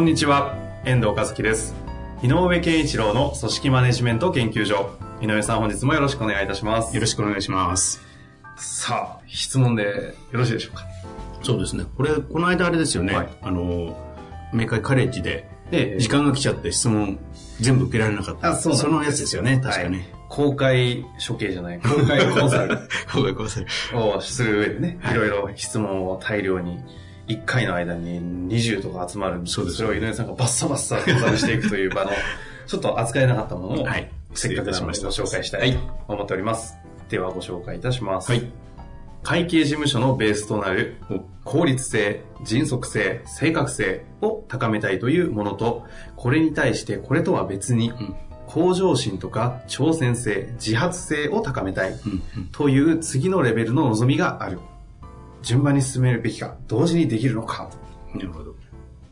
[0.00, 1.74] こんにちは、遠藤和樹です。
[2.22, 4.96] 井上健一郎の組織マネジメント研究所。
[5.20, 6.94] 井上さん、本日もよろしくお願いいたします。
[6.94, 8.00] よろしくお願いします。
[8.56, 9.84] さあ、質問で
[10.32, 10.86] よろしいでしょうか？
[11.42, 11.84] そうですね。
[11.98, 13.14] これ、この間あれですよね。
[13.14, 13.94] はいあの、
[14.54, 17.18] 明海カレッジで、ええ時間が来ちゃって質問
[17.60, 18.52] 全部受けられなかった。
[18.52, 20.08] あそうなんですのやつですよね、確かね。
[20.30, 22.78] 公開処刑じゃない、 公開コンサル
[23.14, 23.66] ごめんごめんなさい。
[23.92, 26.78] をする上でね、はいいろいろ質問を大量に、
[27.30, 32.10] 1回の間に20とか集まるんそうですそれを井上さんがバッサバッサコンサルしていくという場の、
[32.66, 36.76] ちょっと扱えなかったものを、はいせっかくなのでご紹介したいと思っております。
[37.08, 38.30] ではご紹介いたします。
[38.30, 38.44] はい。
[39.22, 40.96] 会計事務所のベースとなる
[41.44, 45.84] 効率性、迅速性、正確性を高めたいというものと、
[46.16, 51.94] これに対してこれとは別に、ん向上心とか挑戦性、自発性を高めたい
[52.50, 54.58] という次のレベルの望みがある。
[55.42, 57.70] 順番に進めるべきか、同時にできるのか。
[58.14, 58.54] なるほど。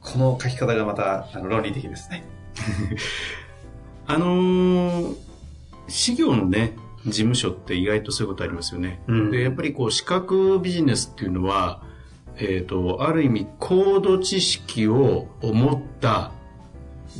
[0.00, 2.24] この書き方がまたあの論理的ですね。
[4.06, 5.16] あのー、
[5.88, 9.02] 事業のね、事務所って意外とそういうことありますよね。
[9.06, 11.82] うんで、やっぱりこう、資格ビジネスっていうのは、
[12.36, 16.32] えっ、と、ある意味、高度知識を持った、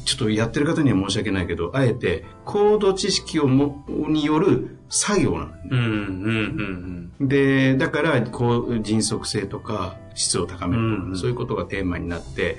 [0.05, 11.19] ちょっとやってる方には申し訳ないけど、あえて、高度知識をも、による作業なん、で、だから、こう、迅速性とか、質を高めるとか、うんうん。
[11.19, 12.59] そういうことがテーマになって、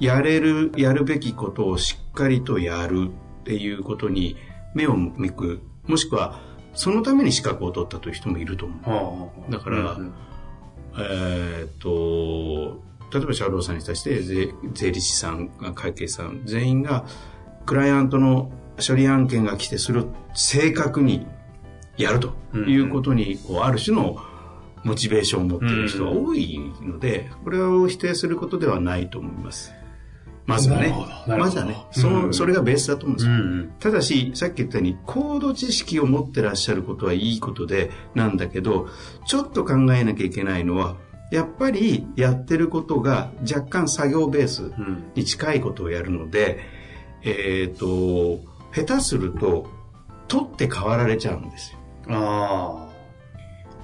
[0.00, 4.36] やれる、やるべきことをしっかりとやるっていうことに
[4.74, 6.40] 目を向く、もしくは、
[6.74, 8.90] そのために資格を取ったという人もいると思う。
[8.90, 10.12] はあだからうん
[11.00, 12.82] えーっと、
[13.16, 17.04] 例えば社労さんに対して税税理士さん、会計さん、全員が、
[17.66, 18.50] クライアントの
[18.84, 21.26] 処理案件が来て、それを正確に
[21.98, 24.18] やるということに、こうある種の
[24.84, 29.72] モチベーションを持っている人が多いので、これを否定することではないと思います。
[30.46, 30.94] まずはね
[31.26, 31.76] まずはね。
[31.90, 33.32] その、うんそれがベースだと思うんですよ。
[33.32, 38.88] うんただし、さっき言ったように、高度知識を持ってらっしゃることはいいことで、なんだけど、
[39.26, 40.96] ちょっと考えなきゃいけないのは、
[41.30, 46.60] やっぱりやってることが若干作業ベースうんに近いことをやるので、
[47.22, 48.40] えっ、と、
[48.72, 49.66] 下手すると、
[50.28, 51.77] 取って代わられちゃうんですよ。
[52.08, 52.88] あ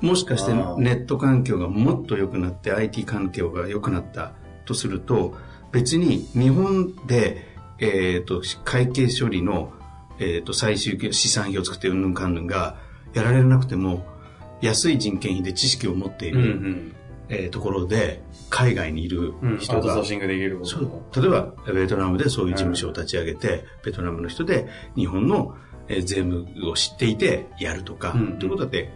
[0.00, 0.76] もしかしてあー。
[0.78, 4.32] ネット環境がもっと良くなって IT 環境が良くなった
[4.64, 5.36] とすると、
[5.72, 7.46] 別に日本で、
[7.78, 9.72] えっ、と、会計処理の、
[10.18, 12.76] えっ、と、最終資産表を作ってうんぬんかんぬんが
[13.14, 14.04] やられなくても、
[14.60, 16.36] 安い人件費で知識を持っていあ。
[16.36, 16.94] うんうる、ん。
[17.28, 19.94] えーところで、海外にいるうん、人が
[20.78, 21.20] う。
[21.20, 25.56] 例えば、ベトナムでそういう事務所を立ち上げて、ベトナムの人で日本の
[25.88, 28.38] えー税務を知っていてやるとか、うん。
[28.38, 28.90] ということだって、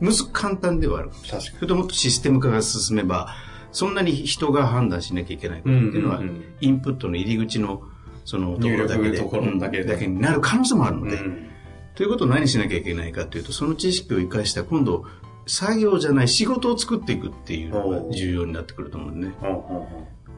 [0.00, 1.10] むず簡単ではある。
[1.10, 3.34] 確かそれともっとシステム化が進めば、
[3.70, 6.44] そんなに人が判断しなきゃいけないっていうのは、うんうんうん。
[6.60, 7.82] インプットの入り口の
[8.24, 11.48] そのところだけで、ところだけだけになる可能性もあるので、うん。
[11.94, 15.04] ということを何しなきゃいけないかというと、その知識を生かした今度、
[15.46, 19.34] 作業じゃない仕事を作っていくっていうのが重要になってくると思うね。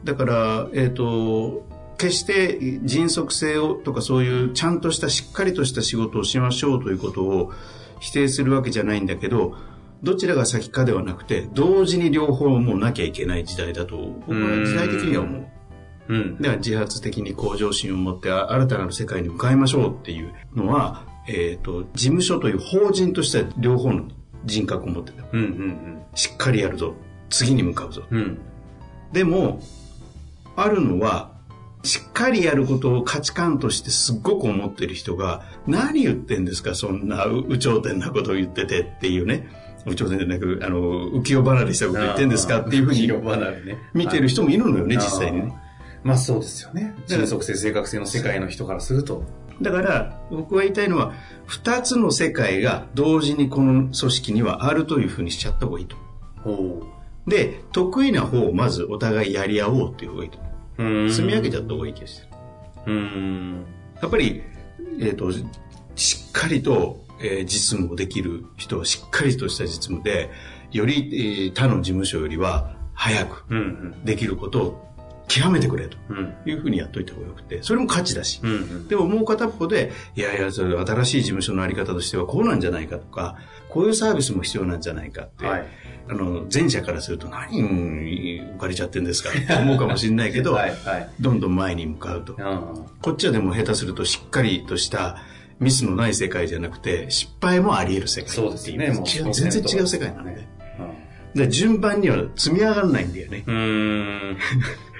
[0.03, 1.67] だから、えっ、と、
[1.97, 7.53] 決して迅速性をとかそういうちゃんとしたしっかりとした仕事をしましょうということを
[7.99, 9.55] 否定するわけじゃないんだけど、
[10.03, 13.97] どちらが先かではなくて、同時に両方もうなきゃいけない時代だと、
[14.27, 15.45] 僕は時代的には思う。
[16.09, 16.37] ううん。
[16.37, 24.07] だから自発的に向上心を持ってあ新たなる世界に向かいましょうっていうのは、えっ、と、事務所という法人としては両方の
[24.45, 25.23] 人格を持ってた。
[25.31, 26.93] うんうんしっかりやるぞ。
[27.29, 28.03] 次に向かうぞ。
[28.09, 28.17] うん。
[28.19, 28.39] うん。
[29.11, 29.61] でも、
[30.55, 31.34] あるのは、
[31.85, 39.47] しっかりやることを価値観としてすっごく思ってる人が、何言ってんですか、そんなう有頂天なことを言っててっていうね。
[39.85, 40.79] 有頂天じゃなく、あの、
[41.11, 43.77] 浮世離れしたこと言ってんですかっていうふうに広離れね。
[43.93, 45.53] 見てる人もいるのよね、はい実際にね。
[46.03, 46.95] まあそうですよね。
[47.07, 49.23] 迅速性、正確性の世界の人からすると。
[49.61, 51.13] だから、僕が言いたいのは、
[51.45, 55.95] 二つの世界が同時にこの組織にはあるというふうにしちゃった方がいいと。
[56.43, 56.83] ほ
[57.27, 60.44] で、得意な方をまずお互いやり合おうっていう方がいいと。
[60.77, 62.27] 積み上げちゃった方がいい気がしてる。
[62.87, 63.65] うん。
[64.01, 64.43] やっぱり、
[65.01, 65.31] えっ、と、
[65.95, 70.29] しっかりと、えー実務をできる人はしっかりとした実務で、
[70.71, 73.45] より、えー他の事務所よりは、早く。
[74.03, 74.94] できることを
[75.27, 76.33] 極めてくれとうん。
[76.45, 78.39] いうふうにやっといた方がよくて、それも価値だし。
[78.43, 78.87] うんうん。
[78.87, 83.37] でももう片方で、いやいや、それ新しい事務所のあり方としてはこうなんじゃないかとか、
[83.69, 85.67] こういうサービスも必要なんじゃないかって、はい。
[86.07, 91.09] あの、前者からすると何浮かれちゃってんですかって思うかもしれないけど、 はいはい。
[91.19, 92.35] どんどん前に向かうと。
[92.37, 92.85] うん。
[93.01, 95.17] こっちはでも下手するとしっかりとした
[95.59, 100.35] ミスのない世界じゃなくて、失敗もあり得る世界そうですねもう全然違う世界なので。
[100.35, 100.55] ね
[101.35, 103.43] で順番には積み上がらないんだよね。
[103.45, 104.37] うん。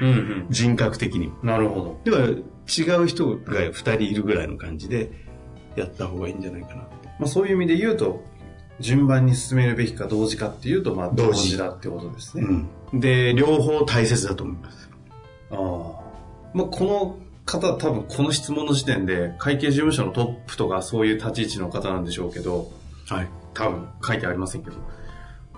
[0.02, 0.48] うんうん。
[0.50, 1.38] 人格的にも。
[1.44, 5.12] なるほだから違う人が二人いるぐらいの感じで
[5.76, 6.76] やった方がいいんじゃないかな。
[6.76, 6.90] ど。
[7.20, 8.24] まあそういう意味で言うと、
[8.80, 12.44] 順番に進めるべきか同時かっていうと、まあ同時だってことですね。
[12.92, 13.00] うん。
[13.00, 14.90] で、両方大切だと思います。
[15.52, 15.58] ああ。
[16.54, 22.72] まあこの方多分この質問の時点で会計事務所のトップとかそういう立ち位置の方なんでしょうけど、
[23.08, 23.30] はい。
[23.54, 24.78] 多分書いてありませんけど、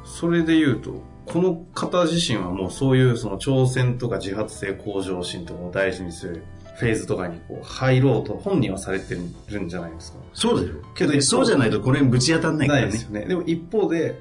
[0.06, 6.44] それで言うと、この方自身はもうそういうその挑戦とか自発性向上心とかを大事にする
[6.78, 9.16] フェーズとかにこう入ろうと本人はされて
[9.50, 10.20] るんじゃないですか？
[10.34, 10.76] そうだよ。
[10.96, 13.04] けどでそうじゃないとこれにぶち当たんないからねないです。
[13.04, 13.26] よね。
[13.26, 14.20] でも一方で、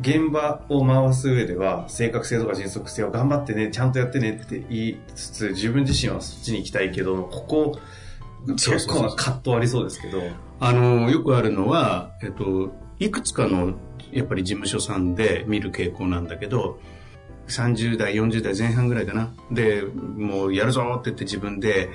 [0.00, 7.78] 現場を回す上では、正確性とか迅速性を頑張ってね、ちゃんとやってねって言いつつ、自分自身はそっちに行きたいけど、ここ、
[8.48, 10.20] 結構な葛藤ありそうですけど。
[10.58, 13.74] あの、よくあるのは、えっと、いくつかの、
[14.12, 16.78] やっぱり事務所さんで見る傾向なんだけど、
[17.48, 19.34] 30代、40代前半ぐらいかな。
[19.50, 21.90] で、もうやるぞって言って自分で、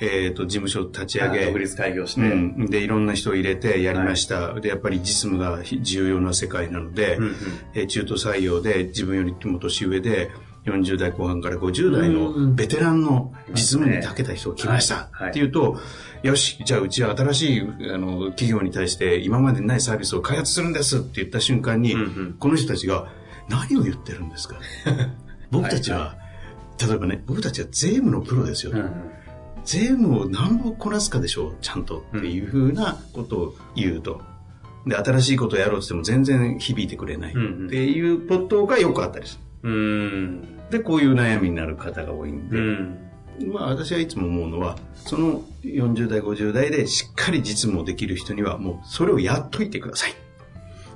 [0.00, 4.54] えっと、事務所立ち上げ、独立開業して、うん、で、いろんな人を入れてやりました。
[4.54, 7.34] で、やっぱり実務が重要な世界なので、うんうん。
[7.74, 10.30] えー中途採用で自分よりも年上で、
[10.64, 15.78] 40代後半から50代うんのベテランの実務に長けた人が来ましたはいっていうと、
[16.22, 17.60] よし、じゃあうちは新しい
[17.92, 23.08] あの企業に対して今までにないサービスを開発するんですって言った瞬間に、うんうんこの人たちが
[23.48, 24.56] 何を言ってるんですか？
[25.50, 26.16] 僕たちは、
[26.80, 28.72] 例えばね、僕たちは税務のプロですよ。
[28.72, 28.90] うんうん
[29.64, 34.20] 税務を何本こなすかでしょう、ちゃんとっていうふうなことを言うと。
[34.88, 40.40] で、新しいことをやろうとしても全然響いてくれないうんうんっていうことがよくあったりすうーん。
[40.42, 40.48] る。
[40.72, 42.98] で、こういう悩みになる方が多いんで、うん。
[43.46, 50.14] まあ私はいつも思うのは、その40代、50代でしっかり実務をできる人にはもうそれをやっといてください。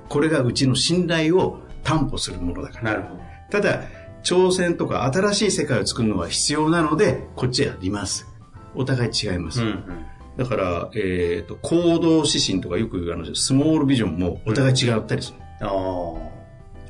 [0.09, 2.91] これがうちの信頼を担保するものだから。
[2.91, 3.21] なるほど。
[3.49, 3.83] ただ、
[4.23, 8.27] 挑戦とか新しい世界を作るのは必要なので、こっちやります。
[8.75, 9.61] お互い違います。
[9.61, 10.05] うんうん。
[10.37, 15.37] だから、えっ、と、行動指針とかよく言うあの、スモールビジョンもお互い違ったりする。
[15.61, 16.26] ああ。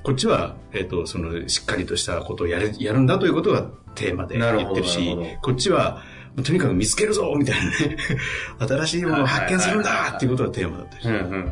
[0.07, 3.63] こっちは、えっ、と、その、しっかりとしたことをやる、やるんだということが
[3.93, 6.01] テーマで言ってるしこっちは、
[6.45, 7.97] とにかく見つけるぞみたいなね、
[8.57, 11.17] 新しいものを発見するんだっていうことがテーマだったりする。
[11.17, 11.41] うんうんうん。
[11.41, 11.43] っ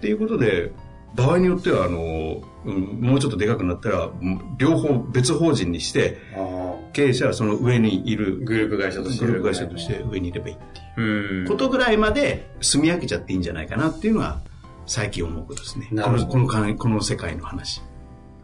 [0.00, 0.70] ていうことで、
[1.16, 8.18] 場合によっては、あの、うんもうちょっとでかくなったら、うん両方別法人にして、あ経営者はその上にいあ。
[8.18, 9.26] るグループ会社として。
[9.26, 10.58] グループ会社として上にいればいいっ
[10.94, 11.48] ていううん。
[11.48, 14.42] ことぐらいまで住み分けちゃっていいんじゃないかなっていうのは
[14.90, 15.88] 最近思うことですね。
[15.92, 17.80] なるほどこのこのかこの世界の話。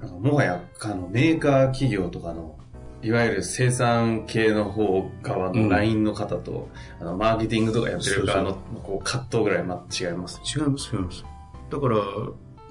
[0.01, 2.57] なんかもはや、あの、メーカー企業とかの、
[3.03, 6.69] いわゆる生産系の方側のうん LINE の方と、
[7.01, 10.41] あの、マーケティングとかやってる側のそ、こう、葛藤ぐらいま違います。
[10.47, 11.25] 違います、違います。
[11.69, 11.97] だから、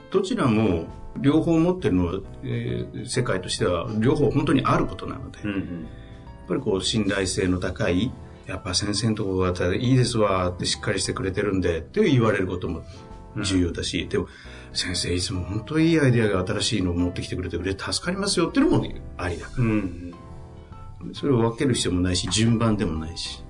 [0.10, 0.86] どちらも
[1.20, 2.14] 両方持ってるのは、
[2.46, 5.86] えー世界としては両方本当にあることなので、やっうん
[6.48, 8.14] ぱりこう信頼性の高い、
[8.48, 12.84] やっぱ先生のところがいいですわってしっかりしてくれてるんでって言われることも
[13.44, 14.28] 重要だし、でも
[14.74, 18.86] 先生いつも本当にいいアイデアが新しいのを持ってきてくれて助かりますよっていうのも
[19.18, 19.48] ありだ。
[19.58, 20.14] うん。
[21.14, 23.44] それを分ける必要もないし、順番でもないし。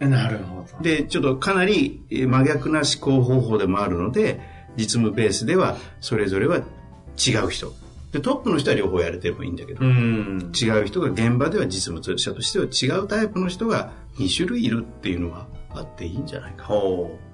[0.00, 0.10] うん。
[0.10, 0.82] なるほど。
[0.82, 4.40] で、ちょっとかなりえー真逆な思考方法でもあるので、
[4.76, 7.72] 実務ベースではそれぞれは違う人。
[8.12, 10.52] で、トップの人は両方やれてもいいんだけど、うん。
[10.54, 16.64] 違う人が現場では実務者としては違うタイプの人が2種類いるっていうのはあっていいんじゃないか。
[16.64, 17.27] ほう。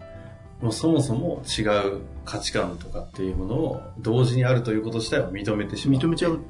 [0.64, 6.00] もうそもそも違う価値観とかっていうものを同時にあるということ自体を認めてしまう。
[6.00, 6.40] 認めちゃう。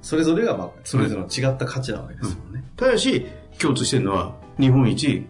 [0.00, 2.62] それぞれが、まあ、それぞれの違った価値なわけですもんね。
[2.76, 3.26] ただし、
[3.58, 5.26] 共通してるのは日本一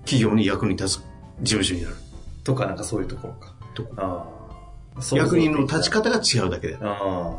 [0.00, 1.04] 企業に役に立つ
[1.42, 1.94] 事務所になる。
[2.42, 3.54] とか、なんかそういうところか。
[3.72, 4.26] とこあ
[5.12, 5.14] あ。
[5.14, 6.78] 役人の立ち方が違うだけで。
[6.80, 7.36] あ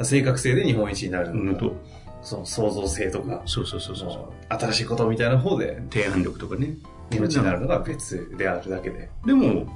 [0.00, 0.04] あ。
[0.04, 1.76] 正確性で日本一になるのか、うんと、
[2.22, 6.76] その創造性とか、そうそうそうそう新しいことみたいな方で提案力とかね。
[7.10, 9.10] 日本一になるのが別であるだけで。
[9.26, 9.66] でも、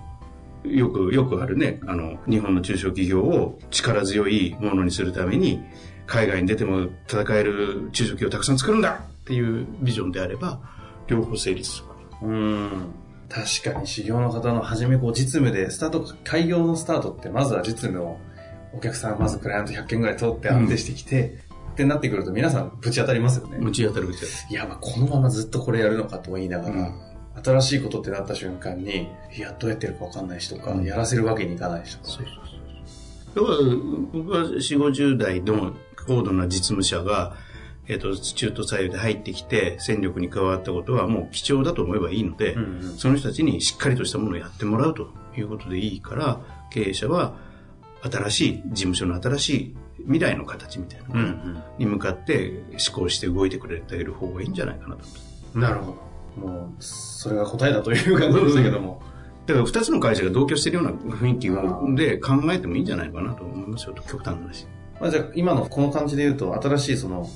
[0.70, 5.61] よく、よくあるね、あの、日本の中小企業を力強いものにするために、
[6.06, 10.61] 海外に出ても戦える中小企業をたくさん作るんだっていうビジョンであれば、
[11.06, 11.82] 両方成立す
[12.23, 12.28] る。
[12.28, 12.70] うん。
[13.28, 18.18] 確かに修行の方の初めこう実務でスタート、開業のスタートってまずは実務を
[18.73, 21.38] お客さんまずクライアント100件ぐらい通って安定してきて、
[21.73, 23.58] ってなってくると皆さんぶち当たりますよね。
[23.58, 26.76] 持ち当たるぶち当たいや、まあこのままずっとこれやるのかと言いながる。
[26.76, 26.92] ら、
[27.45, 32.11] 新しいことってなった瞬間に、いや、どうやってやるかわかんないしとか、うんやらせるわけにいかないしとか。
[32.11, 32.35] そうそう
[33.35, 33.47] そう。
[33.49, 33.76] だから、
[34.12, 35.75] 僕は4、50代の
[36.07, 37.37] 高度な実務者が、
[37.88, 46.40] えっ、と、中途採用で入ってきて、戦力に加わったことはもう貴重だと思えばいいので、うんうんその人たちにしっかりとしたものをやってもらうということでいいから、
[46.71, 47.37] 経営者は
[48.02, 55.59] 新しい、事務所の新しい未来の形みたいなのに向かって思考して動いてくれている方がいいんじゃないかなと。
[55.59, 56.07] なるほど。
[56.37, 59.02] もう、それが答えだという感じでしたけども。
[59.47, 61.49] だから二つの会社が同居しているような雰囲気
[61.97, 64.66] で考えてもいいんじゃないかなと思いますよ、極端な話。
[65.00, 67.28] まあ、じゃあ、今のこの感じで言うと、新しいその、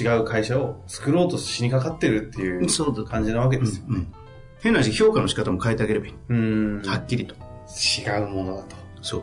[0.00, 3.84] 違う会社を作ろうとしにかかってるっていうそうだ感じなわけですよ。
[3.88, 4.14] うんうん
[4.64, 6.14] 変な話、評価の仕方も変えてあげればいい。
[6.30, 6.82] うん。
[6.86, 7.34] はっきりと。
[7.34, 8.76] 違うものだと。
[9.02, 9.22] そう。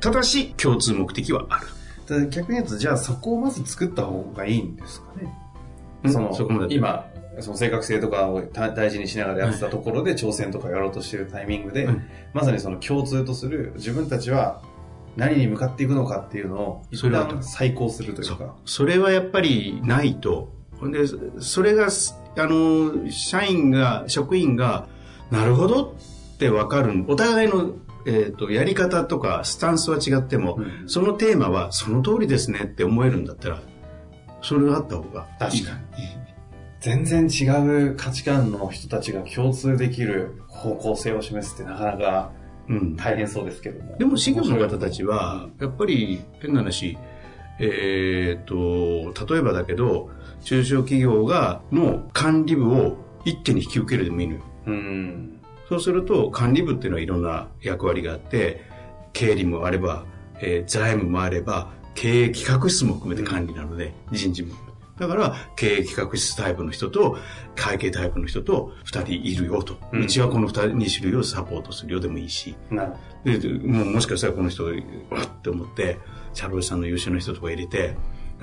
[0.00, 1.60] ただし、共通目的はあ
[2.08, 2.30] る。
[2.30, 5.30] 逆に言うと、じゃあそこをまず作った方がいいんですかね。
[6.04, 7.04] うんそのそこまで今、
[7.40, 12.04] その正確性とかをた大事にしながらやってたところで挑戦とかやろうとしてるタイミングで、うん
[12.34, 14.62] まさにその共通とする自分たちは
[15.16, 18.54] 何に向かっていくのかっていうのを一旦再考するというか。
[18.64, 20.52] それはやっぱりないと。
[20.80, 21.06] で、
[21.40, 24.86] それが、すあの、社員が、職員が、
[25.32, 25.96] なるほど
[26.34, 27.04] ってわかる。
[27.08, 27.72] お互いの、
[28.06, 33.60] えっ、と、やり方とか、スタンスは違っても、うんそのテーマは、その通りですねって思えるんだったら、
[34.40, 35.64] それがあった方がいい。
[35.64, 35.78] 確か
[36.80, 37.44] 全然違
[37.90, 42.30] う価値観の人たちが共通できる方向性を示すってなかなか
[42.68, 42.96] うん。
[42.96, 43.96] 大変そうですけども。
[43.96, 46.96] でも、事業の方たちは、やっぱり、変な話、
[47.58, 48.54] えっ、と、
[49.26, 50.10] 例えばだけど、
[50.44, 54.40] 中小企業が、の管理部を一手に引き受けるでもいいのよ。
[54.66, 55.40] うん。
[55.68, 58.60] そうすると、管理部っていうのはいろんな役割があって、
[59.12, 60.04] 経理もあれば、
[60.40, 64.54] えー財務もあれば、経営企画室も含めて管理なので、人事も。
[64.98, 67.18] だから、経営企画室タイプの人と、
[67.54, 69.74] 会計タイプの人と二人いるよと。
[69.92, 72.54] ううんちはこの二人、二種類をサポートするよでもいいし。
[73.24, 75.98] で、でもうもしかしたらこの人、わって思って、
[76.34, 77.96] チャロルさんの優秀な人とか入れて、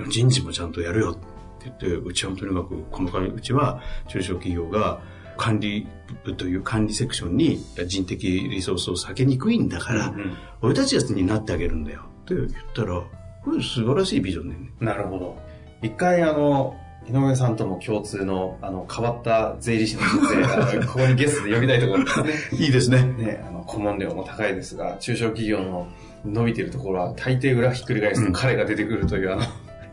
[0.08, 1.20] 人事もちゃんとやるよって
[1.64, 5.00] 言って、うちはとにかく、この会うちは中小企業が
[5.36, 5.86] 管理
[6.24, 13.00] 部という管理セクションに人的リソースを避けにくいんだから、うんうん俺たちになってあげるんだよって言ったら、
[13.44, 14.72] これ素晴らしいビジョンだよね。
[14.80, 14.86] ど。
[14.86, 15.38] なるほど。
[15.82, 16.76] 一回あの、
[17.08, 22.58] 井上さんとも共通の、あの、変わった税理士の先生、 ここにゲストで呼びたいところですね。
[22.58, 23.02] いいですね。
[23.02, 25.86] ね、あの、顧問料も高いですが、中小企業の
[26.24, 29.42] 伸びてるところは大抵裏ひっくり返すとうん彼が出てくるという、あの、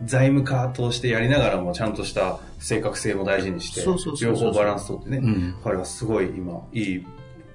[0.05, 5.55] 財務課としてやりながらもちゃんとした正確性も大事にしてそうそう、そうそう両方バランス取ってね、うん。
[5.63, 7.05] 彼はすごい今、いい、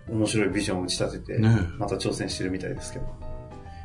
[0.09, 3.07] 面白いビジョンを打ち立てて、ねまた挑戦してるみたいですけど、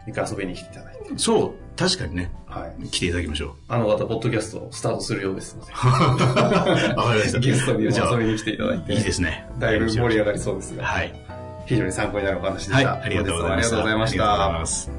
[0.07, 2.87] 一回遊びに来ていただいて、そう、確かにね、はい。
[2.89, 5.75] 来ていただきましょあの方、ポッドキャストスタートするようですので、う。
[6.97, 7.39] わかりました。
[7.39, 9.47] ゲストに遊びに来ていただいて、いいですね。
[9.59, 11.13] だいぶ盛り上がりそうですが、はい。
[11.65, 13.01] 非常に参考になるお話ではい、した。
[13.01, 13.75] ありがとうございました。
[13.77, 14.59] ありがとうございましありがとうございた。
[14.59, 14.91] ます。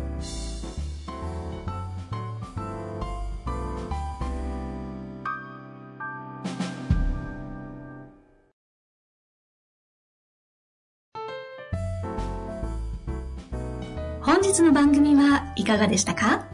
[14.23, 16.54] 本日の番組はいかがでしたか？